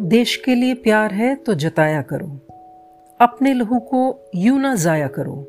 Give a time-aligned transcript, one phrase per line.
[0.00, 2.40] देश के लिए प्यार है तो जताया करो।
[3.20, 5.48] अपने लहू को यूँ ना जाया करो।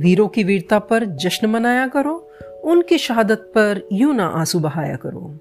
[0.00, 2.30] वीरों की वीरता पर जश्न मनाया करो।
[2.64, 5.40] उनकी शहादत पर यूँ ना आँसू बहाया करो।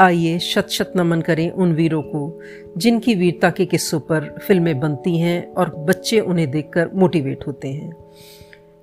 [0.00, 2.40] आइए शत शत नमन करें उन वीरों को,
[2.76, 7.96] जिनकी वीरता के किस्सों पर फ़िल्में बनती हैं और बच्चे उन्हें देखकर मोटिवेट होते हैं।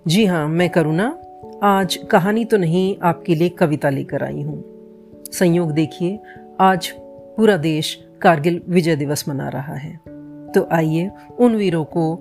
[0.07, 1.19] जी हाँ मैं करुणा,
[1.63, 4.63] आज कहानी तो नहीं, आपके लिए कविता लेकर आई हूँ।
[5.31, 6.19] संयोग देखिए,
[6.59, 6.93] आज
[7.37, 9.99] पूरा देश कारगिल विजय दिवस मना रहा है।
[10.55, 12.15] तो आइए उन वीरों को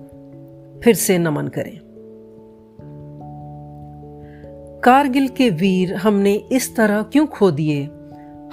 [0.83, 1.79] फिर से नमन करें।
[4.83, 7.89] कारगिल के वीर हमने इस तरह क्यों खो दिए?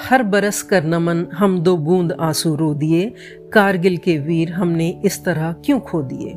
[0.00, 3.14] हर बरस कर नमन हम दो बूंद आँसू रो दिए।
[3.52, 6.34] कारगिल के वीर हमने इस तरह क्यों खो दिए?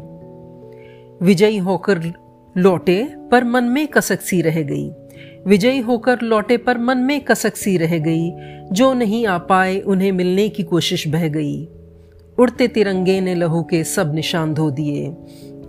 [1.26, 2.02] विजयी होकर
[2.58, 4.92] लौटे पर मन में कसक सी रह गई।
[5.48, 8.32] विजयी होकर लौटे पर मन में कसक सी रह गई।
[8.72, 11.68] जो नहीं आ पाए, उन्हें मिलने की कोशिश बह गई।
[12.40, 15.16] उड़ते तिरंगे ने लहू के सब निशान धो दिए।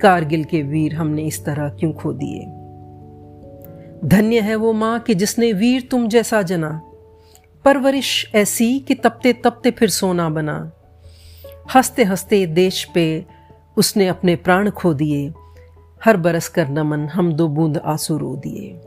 [0.02, 2.40] कारगिल के वीर हमने इस तरह क्यों खो दिए?
[4.08, 6.82] धन्य है वो माँ कि जिसने वीर तुम जैसा जना।
[7.64, 10.72] परवरिश ऐसी कि तपते तपते फिर सोना बना।
[11.74, 13.26] हँसते हँसते देश पे
[13.76, 15.32] उसने अपने प्राण खो दिए।
[16.04, 18.80] हर बरस कर नमन हम दो बूंद आँसू रो दिए।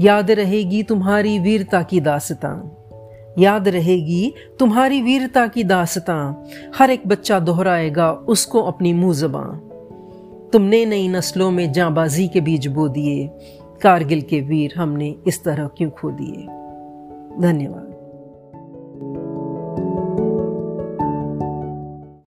[0.00, 2.76] याद रहेगी तुम्हारी वीरता की दासता।
[3.38, 6.46] याद रहेगी तुम्हारी वीरता की दासता।
[6.78, 9.56] हर एक बच्चा दोहराएगा उसको अपनी मुँह जबां।
[10.52, 13.30] तुमने नई नस्लों में जाबाजी के बीज बो दिए।
[13.82, 16.46] कारगिल के वीर हमने इस तरह क्यों खो दिए?
[17.42, 17.96] धन्यवाद।